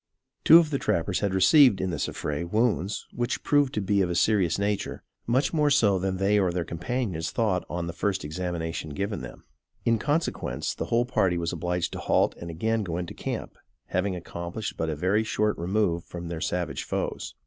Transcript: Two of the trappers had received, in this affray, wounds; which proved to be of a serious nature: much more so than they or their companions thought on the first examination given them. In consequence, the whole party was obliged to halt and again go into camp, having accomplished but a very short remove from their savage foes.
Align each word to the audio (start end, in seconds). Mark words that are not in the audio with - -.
Two 0.43 0.57
of 0.57 0.71
the 0.71 0.79
trappers 0.79 1.19
had 1.19 1.31
received, 1.31 1.79
in 1.79 1.91
this 1.91 2.07
affray, 2.09 2.43
wounds; 2.43 3.05
which 3.13 3.43
proved 3.43 3.71
to 3.75 3.81
be 3.81 4.01
of 4.01 4.09
a 4.09 4.15
serious 4.15 4.57
nature: 4.57 5.03
much 5.27 5.53
more 5.53 5.69
so 5.69 5.99
than 5.99 6.17
they 6.17 6.39
or 6.39 6.51
their 6.51 6.65
companions 6.65 7.29
thought 7.29 7.63
on 7.69 7.85
the 7.85 7.93
first 7.93 8.25
examination 8.25 8.95
given 8.95 9.21
them. 9.21 9.43
In 9.85 9.99
consequence, 9.99 10.73
the 10.73 10.85
whole 10.85 11.05
party 11.05 11.37
was 11.37 11.53
obliged 11.53 11.91
to 11.93 11.99
halt 11.99 12.33
and 12.41 12.49
again 12.49 12.81
go 12.81 12.97
into 12.97 13.13
camp, 13.13 13.55
having 13.89 14.15
accomplished 14.15 14.75
but 14.75 14.89
a 14.89 14.95
very 14.95 15.23
short 15.23 15.55
remove 15.59 16.03
from 16.03 16.29
their 16.29 16.41
savage 16.41 16.81
foes. 16.83 17.35